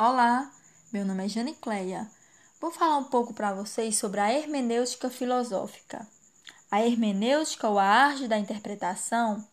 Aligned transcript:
Olá, 0.00 0.48
meu 0.92 1.04
nome 1.04 1.24
é 1.24 1.28
Jane 1.28 1.54
Cleia. 1.54 2.08
Vou 2.60 2.70
falar 2.70 2.98
um 2.98 3.04
pouco 3.10 3.34
para 3.34 3.52
vocês 3.52 3.98
sobre 3.98 4.20
a 4.20 4.32
hermenêutica 4.32 5.10
filosófica. 5.10 6.06
A 6.70 6.80
hermenêutica 6.80 7.68
ou 7.68 7.80
a 7.80 7.84
arte 7.84 8.28
da 8.28 8.38
interpretação 8.38 9.44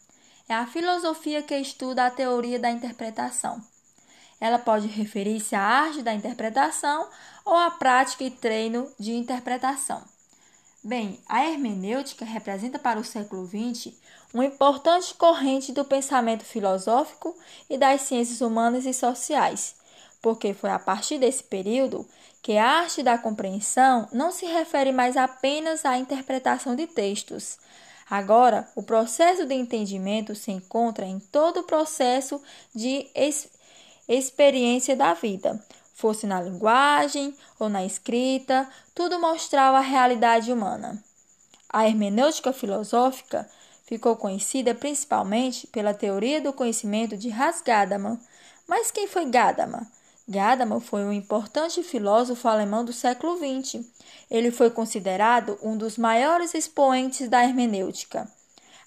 é 0.47 0.53
a 0.53 0.67
filosofia 0.67 1.41
que 1.41 1.57
estuda 1.57 2.05
a 2.05 2.11
teoria 2.11 2.59
da 2.59 2.69
interpretação. 2.69 3.59
Ela 4.39 4.59
pode 4.59 4.85
referir-se 4.85 5.55
à 5.55 5.63
arte 5.63 6.03
da 6.03 6.13
interpretação 6.13 7.09
ou 7.43 7.55
à 7.55 7.71
prática 7.71 8.23
e 8.23 8.29
treino 8.29 8.87
de 8.99 9.13
interpretação. 9.13 10.03
Bem, 10.83 11.19
a 11.27 11.43
hermenêutica 11.43 12.23
representa 12.23 12.77
para 12.77 12.99
o 12.99 13.03
século 13.03 13.47
XX 13.47 13.95
uma 14.31 14.45
importante 14.45 15.11
corrente 15.15 15.71
do 15.71 15.83
pensamento 15.83 16.45
filosófico 16.45 17.35
e 17.67 17.79
das 17.79 18.01
ciências 18.01 18.41
humanas 18.41 18.85
e 18.85 18.93
sociais 18.93 19.83
porque 20.25 20.55
foi 20.55 20.71
a 20.71 20.79
partir 20.79 21.19
desse 21.19 21.43
período 21.43 22.03
que 22.41 22.57
a 22.57 22.65
arte 22.65 23.03
da 23.03 23.15
compreensão 23.15 24.09
não 24.11 24.31
se 24.31 24.47
refere 24.47 24.91
mais 24.91 25.15
apenas 25.15 25.85
à 25.85 25.99
interpretação 25.99 26.75
de 26.75 26.87
textos. 26.87 27.59
Agora, 28.09 28.67
o 28.75 28.81
processo 28.81 29.45
de 29.45 29.53
entendimento 29.53 30.33
se 30.33 30.49
encontra 30.49 31.05
em 31.05 31.19
todo 31.19 31.59
o 31.59 31.63
processo 31.63 32.41
de 32.73 33.07
ex 33.13 33.47
experiência 34.09 34.95
da 34.95 35.13
vida, 35.13 35.63
fosse 35.93 36.25
na 36.25 36.41
linguagem 36.41 37.37
ou 37.59 37.69
na 37.69 37.85
escrita, 37.85 38.67
tudo 38.95 39.19
mostrava 39.19 39.77
a 39.77 39.81
realidade 39.81 40.51
humana. 40.51 41.03
A 41.69 41.87
hermenêutica 41.87 42.51
filosófica 42.51 43.47
ficou 43.83 44.15
conhecida 44.15 44.73
principalmente 44.73 45.67
pela 45.67 45.93
teoria 45.93 46.41
do 46.41 46.51
conhecimento 46.51 47.15
de 47.15 47.29
Hans 47.29 47.61
Gadamer. 47.61 48.17
Mas 48.67 48.89
quem 48.89 49.07
foi 49.07 49.25
Gadamer? 49.25 49.85
Gadamer 50.27 50.79
foi 50.79 51.03
um 51.03 51.13
importante 51.13 51.83
filósofo 51.83 52.47
alemão 52.47 52.83
do 52.83 52.91
século 52.91 53.37
XX. 53.37 53.85
Ele 54.29 54.49
foi 54.49 54.71
considerado 54.71 55.59
um 55.61 55.77
dos 55.77 55.99
maiores 55.99 56.55
expoentes 56.55 57.29
da 57.29 57.43
hermenêutica. 57.43 58.27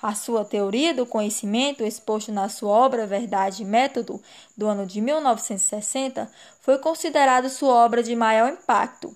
A 0.03 0.15
sua 0.15 0.45
teoria 0.45 0.93
do 0.93 1.07
conhecimento, 1.07 1.85
exposta 1.85 2.33
na 2.33 2.49
sua 2.49 2.71
obra 2.71 3.07
Verdade 3.07 3.63
e 3.63 3.67
Método, 3.67 4.21
do 4.57 4.67
ano 4.67 4.85
de 4.85 5.01
1960, 5.01 6.31
foi 6.61 6.79
considerada 6.79 7.49
sua 7.49 7.85
obra 7.85 8.03
de 8.03 8.17
maior 8.17 8.53
impacto. 8.53 9.15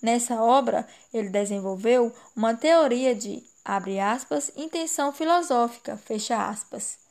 Nessa 0.00 0.40
obra, 0.40 0.86
ele 1.12 1.28
desenvolveu 1.28 2.12
uma 2.36 2.54
teoria 2.54 3.16
de, 3.16 3.42
abre 3.64 3.98
aspas, 3.98 4.52
intenção 4.56 5.12
filosófica, 5.12 5.96
fecha 5.96 6.48
aspas 6.48 7.07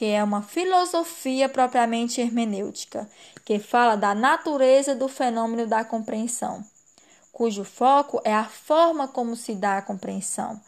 que 0.00 0.06
é 0.06 0.24
uma 0.24 0.40
filosofia 0.40 1.46
propriamente 1.46 2.22
hermenêutica, 2.22 3.06
que 3.44 3.58
fala 3.58 3.96
da 3.96 4.14
natureza 4.14 4.94
do 4.94 5.08
fenômeno 5.08 5.66
da 5.66 5.84
compreensão, 5.84 6.64
cujo 7.30 7.64
foco 7.64 8.18
é 8.24 8.32
a 8.32 8.46
forma 8.46 9.06
como 9.06 9.36
se 9.36 9.54
dá 9.54 9.76
a 9.76 9.82
compreensão, 9.82 10.58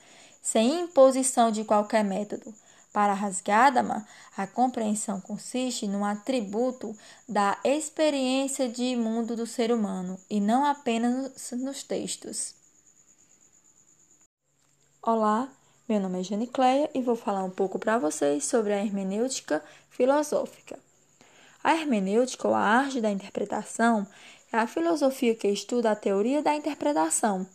sem 0.43 0.81
imposição 0.81 1.51
de 1.51 1.65
qualquer 1.65 2.05
método. 2.05 2.55
Para 2.93 3.15
Rasgadama, 3.15 4.07
a 4.37 4.47
compreensão 4.47 5.19
consiste 5.19 5.89
num 5.89 6.05
atributo 6.05 6.95
da 7.27 7.57
experiência 7.65 8.69
de 8.69 8.95
mundo 8.97 9.35
do 9.35 9.47
ser 9.47 9.73
humano 9.73 10.21
e 10.29 10.43
não 10.43 10.63
apenas 10.67 11.53
nos 11.53 11.83
textos. 11.83 12.55
Olá, 15.01 15.49
meu 15.93 16.01
nome 16.01 16.21
é 16.21 16.23
Jane 16.23 16.47
Cleia 16.47 16.89
e 16.95 17.03
vou 17.03 17.15
falar 17.15 17.45
um 17.45 17.51
pouco 17.51 17.79
para 17.79 17.99
vocês 17.99 18.47
sobre 18.47 18.73
a 18.73 18.83
hermenêutica 18.83 19.63
filosófica. 19.91 20.79
A 21.63 21.75
hermenêutica, 21.75 22.49
ou 22.49 22.55
a 22.55 22.61
arte 22.61 22.99
da 22.99 23.11
interpretação, 23.11 24.07
é 24.51 24.57
a 24.57 24.67
filosofia 24.67 25.35
que 25.35 25.47
estuda 25.49 25.91
a 25.91 25.95
teoria 25.95 26.41
da 26.41 26.55
interpretação. 26.55 27.47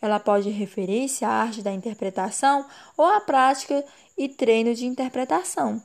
Ela 0.00 0.20
pode 0.20 0.50
referir-se 0.50 1.24
à 1.24 1.30
arte 1.30 1.62
da 1.62 1.72
interpretação 1.72 2.64
ou 2.96 3.06
à 3.06 3.20
prática 3.20 3.84
e 4.16 4.28
treino 4.28 4.72
de 4.72 4.86
interpretação. 4.86 5.82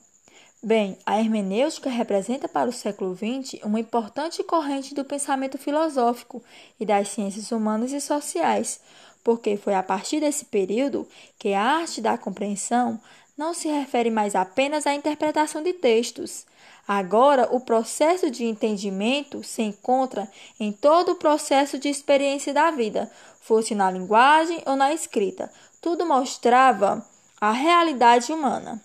Bem, 0.61 0.99
a 1.07 1.19
hermenêutica 1.19 1.89
representa 1.89 2.47
para 2.47 2.69
o 2.69 2.73
século 2.73 3.15
XX 3.15 3.63
uma 3.63 3.79
importante 3.79 4.43
corrente 4.43 4.93
do 4.93 5.03
pensamento 5.03 5.57
filosófico 5.57 6.43
e 6.79 6.85
das 6.85 7.09
ciências 7.09 7.51
humanas 7.51 7.91
e 7.91 7.99
sociais, 7.99 8.79
porque 9.25 9.57
foi 9.57 9.73
a 9.73 9.81
partir 9.81 10.19
desse 10.19 10.45
período 10.45 11.07
que 11.39 11.51
a 11.51 11.59
arte 11.59 11.99
da 11.99 12.15
compreensão 12.15 13.01
não 13.35 13.55
se 13.55 13.67
refere 13.67 14.11
mais 14.11 14.35
apenas 14.35 14.85
à 14.85 14.93
interpretação 14.93 15.63
de 15.63 15.73
textos. 15.73 16.45
Agora, 16.87 17.49
o 17.51 17.59
processo 17.59 18.29
de 18.29 18.45
entendimento 18.45 19.43
se 19.43 19.63
encontra 19.63 20.31
em 20.59 20.71
todo 20.71 21.13
o 21.13 21.15
processo 21.15 21.79
de 21.79 21.89
experiência 21.89 22.53
da 22.53 22.69
vida, 22.69 23.11
fosse 23.41 23.73
na 23.73 23.89
linguagem 23.89 24.61
ou 24.63 24.75
na 24.75 24.93
escrita. 24.93 25.51
Tudo 25.81 26.05
mostrava 26.05 27.03
a 27.41 27.51
realidade 27.51 28.31
humana. 28.31 28.79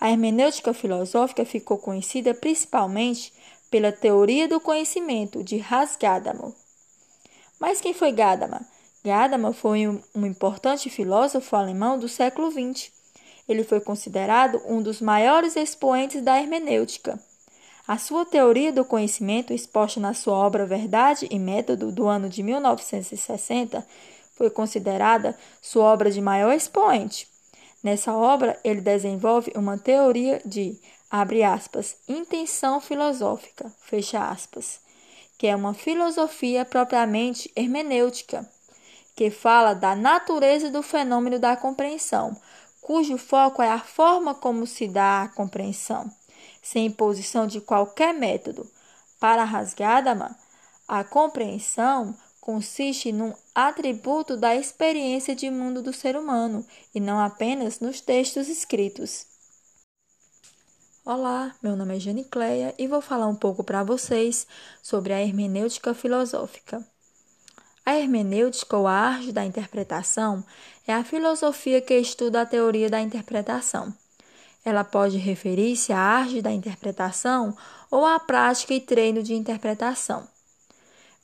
A 0.00 0.10
hermenêutica 0.10 0.74
filosófica 0.74 1.44
ficou 1.44 1.78
conhecida 1.78 2.34
principalmente 2.34 3.32
pela 3.70 3.92
teoria 3.92 4.48
do 4.48 4.58
conhecimento 4.58 5.44
de 5.44 5.64
Hans 5.70 5.94
Gadamer. 5.94 6.50
Mas 7.60 7.80
quem 7.80 7.94
foi 7.94 8.10
Gadamer? 8.10 8.73
Gadamer 9.04 9.52
foi 9.52 9.86
um, 9.86 10.00
importante 10.24 10.88
filósofo 10.88 11.54
alemão 11.54 11.98
do 11.98 12.08
século 12.08 12.50
XX. 12.50 12.90
Ele 13.46 13.62
foi 13.62 13.78
considerado 13.78 14.62
um 14.64 14.82
dos 14.82 15.02
maiores 15.02 15.56
expoentes 15.56 16.22
da 16.22 16.40
hermenêutica. 16.40 17.20
A 17.86 17.98
sua 17.98 18.24
teoria 18.24 18.72
do 18.72 18.82
conhecimento, 18.82 19.52
exposta 19.52 20.00
na 20.00 20.14
sua 20.14 20.32
obra 20.38 20.64
Verdade 20.64 21.28
e 21.30 21.38
Método 21.38 21.92
do 21.92 22.06
ano 22.06 22.30
de 22.30 22.42
1960, 22.42 23.86
foi 24.34 24.48
considerada 24.48 25.36
sua 25.60 25.84
obra 25.84 26.10
de 26.10 26.22
maior 26.22 26.54
expoente. 26.54 27.28
Nessa 27.82 28.14
obra, 28.14 28.58
ele 28.64 28.80
desenvolve 28.80 29.52
uma 29.54 29.76
teoria 29.76 30.40
de, 30.46 30.80
abre 31.10 31.42
aspas, 31.42 31.94
intenção 32.08 32.80
filosófica, 32.80 33.70
fecha 33.82 34.26
aspas, 34.26 34.80
que 35.36 35.46
é 35.46 35.54
uma 35.54 35.74
filosofia 35.74 36.64
propriamente 36.64 37.52
hermenêutica 37.54 38.48
que 39.14 39.30
fala 39.30 39.74
da 39.74 39.94
natureza 39.94 40.70
do 40.70 40.82
fenômeno 40.82 41.38
da 41.38 41.56
compreensão, 41.56 42.36
cujo 42.80 43.16
foco 43.16 43.62
é 43.62 43.70
a 43.70 43.78
forma 43.78 44.34
como 44.34 44.66
se 44.66 44.88
dá 44.88 45.22
a 45.22 45.28
compreensão, 45.28 46.10
sem 46.62 46.86
imposição 46.86 47.46
de 47.46 47.60
qualquer 47.60 48.12
método. 48.12 48.68
Para 49.20 49.44
Rasgadama, 49.44 50.36
a 50.86 51.02
compreensão 51.02 52.14
consiste 52.40 53.10
num 53.10 53.32
atributo 53.54 54.36
da 54.36 54.54
experiência 54.54 55.34
de 55.34 55.50
mundo 55.50 55.80
do 55.80 55.94
ser 55.94 56.16
humano 56.16 56.66
e 56.94 57.00
não 57.00 57.18
apenas 57.18 57.80
nos 57.80 58.02
textos 58.02 58.48
escritos. 58.48 59.26
Olá, 61.06 61.54
meu 61.62 61.76
nome 61.76 61.96
é 61.96 62.00
Jane 62.00 62.24
Cleia 62.24 62.74
e 62.78 62.86
vou 62.86 63.00
falar 63.00 63.28
um 63.28 63.36
pouco 63.36 63.62
para 63.64 63.82
vocês 63.82 64.46
sobre 64.82 65.12
a 65.12 65.22
hermenêutica 65.22 65.94
filosófica. 65.94 66.84
A 67.86 67.94
hermenêutica 67.96 68.78
ou 68.78 68.86
a 68.86 68.92
arte 68.92 69.30
da 69.30 69.44
interpretação 69.44 70.42
é 70.86 70.94
a 70.94 71.04
filosofia 71.04 71.82
que 71.82 71.94
estuda 71.98 72.40
a 72.40 72.46
teoria 72.46 72.88
da 72.88 73.00
interpretação. 73.00 73.94
Ela 74.64 74.82
pode 74.82 75.18
referir-se 75.18 75.92
à 75.92 75.98
arte 75.98 76.40
da 76.40 76.50
interpretação 76.50 77.54
ou 77.90 78.06
à 78.06 78.18
prática 78.18 78.72
e 78.72 78.80
treino 78.80 79.22
de 79.22 79.34
interpretação. 79.34 80.26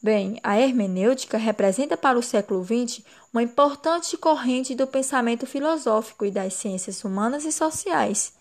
Bem, 0.03 0.38
a 0.43 0.59
hermenêutica 0.60 1.38
representa 1.38 1.97
para 1.97 2.19
o 2.19 2.22
século 2.22 2.62
XX 2.62 3.03
uma 3.32 3.42
importante 3.42 4.16
corrente 4.19 4.75
do 4.75 4.87
pensamento 4.87 5.47
filosófico 5.47 6.27
e 6.27 6.31
das 6.31 6.54
ciências 6.54 7.03
humanas 7.04 7.44
e 7.44 7.53
sociais 7.53 8.38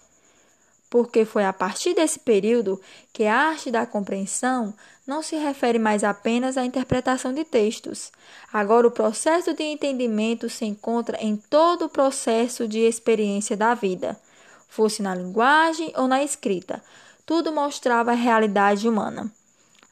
porque 0.89 1.23
foi 1.23 1.45
a 1.45 1.53
partir 1.53 1.93
desse 1.93 2.19
período 2.19 2.81
que 3.13 3.25
a 3.25 3.35
arte 3.35 3.69
da 3.69 3.85
compreensão 3.85 4.73
não 5.05 5.21
se 5.21 5.35
refere 5.35 5.77
mais 5.77 6.03
apenas 6.03 6.57
à 6.57 6.65
interpretação 6.65 7.33
de 7.33 7.43
textos. 7.43 8.11
Agora, 8.51 8.87
o 8.87 8.91
processo 8.91 9.53
de 9.53 9.63
entendimento 9.63 10.49
se 10.49 10.65
encontra 10.65 11.17
em 11.21 11.35
todo 11.35 11.85
o 11.85 11.89
processo 11.89 12.67
de 12.67 12.79
experiência 12.79 13.55
da 13.55 13.73
vida, 13.73 14.19
fosse 14.67 15.01
na 15.01 15.13
linguagem 15.13 15.93
ou 15.95 16.07
na 16.07 16.23
escrita. 16.23 16.83
Tudo 17.25 17.51
mostrava 17.51 18.11
a 18.11 18.15
realidade 18.15 18.87
humana. 18.87 19.31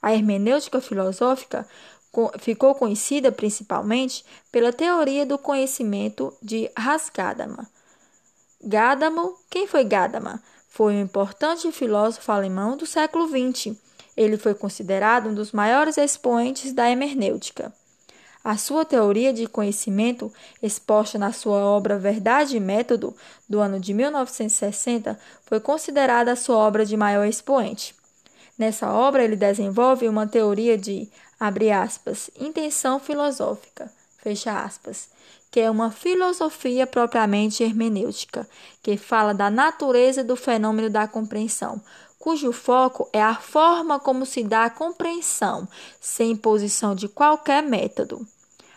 A 0.01 0.13
hermenêutica 0.13 0.81
filosófica 0.81 1.67
ficou 2.39 2.73
conhecida 2.73 3.31
principalmente 3.31 4.25
pela 4.51 4.73
teoria 4.73 5.25
do 5.25 5.37
conhecimento 5.37 6.33
de 6.41 6.71
Gadamer. 7.13 7.65
Gadamer, 8.63 9.33
quem 9.49 9.67
foi 9.67 9.83
Gadamer? 9.83 10.39
Foi 10.77 10.93
um 10.93 11.01
importante 11.01 11.71
filósofo 11.71 12.31
alemão 12.31 12.77
do 12.77 12.85
século 12.85 13.27
XX. 13.27 13.75
Ele 14.15 14.37
foi 14.37 14.53
considerado 14.53 15.27
um 15.27 15.33
dos 15.33 15.51
maiores 15.51 15.97
expoentes 15.97 16.71
da 16.71 16.87
hermenêutica. 16.87 17.73
A 18.43 18.57
sua 18.57 18.85
teoria 18.85 19.33
de 19.33 19.47
conhecimento, 19.47 20.31
exposta 20.61 21.17
na 21.17 21.31
sua 21.31 21.57
obra 21.65 21.97
Verdade 21.97 22.57
e 22.57 22.59
Método, 22.59 23.15
do 23.49 23.59
ano 23.59 23.79
de 23.79 23.91
1960, 23.91 25.19
foi 25.47 25.59
considerada 25.59 26.33
a 26.33 26.35
sua 26.35 26.57
obra 26.57 26.85
de 26.85 26.95
maior 26.95 27.25
expoente. 27.25 27.95
Nessa 28.55 28.93
obra, 28.93 29.23
ele 29.23 29.35
desenvolve 29.35 30.07
uma 30.07 30.27
teoria 30.27 30.77
de, 30.77 31.09
abre 31.39 31.71
aspas, 31.71 32.29
intenção 32.39 32.99
filosófica, 32.99 33.91
fecha 34.19 34.63
aspas, 34.63 35.09
que 35.57 35.61
é 35.61 35.71
uma 35.71 35.89
filosofia 35.89 36.85
propriamente 36.85 37.63
hermenêutica, 37.63 38.47
que 38.83 38.95
fala 38.95 39.33
da 39.33 39.49
natureza 39.49 40.23
do 40.23 40.35
fenômeno 40.35 40.87
da 40.87 41.07
compreensão, 41.07 41.81
cujo 42.19 42.51
foco 42.51 43.09
é 43.11 43.19
a 43.19 43.33
forma 43.33 43.99
como 43.99 44.23
se 44.23 44.43
dá 44.43 44.65
a 44.65 44.69
compreensão, 44.69 45.67
sem 45.99 46.33
imposição 46.33 46.93
de 46.93 47.07
qualquer 47.07 47.63
método. 47.63 48.23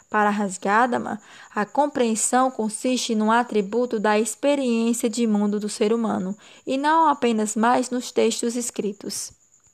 Para 0.09 0.31
Rasgadaman, 0.31 1.19
a 1.55 1.67
compreensão 1.67 2.51
consiste 2.51 3.15
num 3.15 3.31
atributo 3.31 4.01
da 4.01 4.19
experiência 4.19 5.11
de 5.11 5.27
mundo 5.27 5.61
do 5.61 5.69
ser 5.69 5.93
humano, 5.93 6.35
e 6.67 6.79
não 6.79 7.11
apenas 7.11 7.55
mais 7.55 7.91
nos 7.91 8.11
textos 8.11 8.57
escritos. 8.57 9.39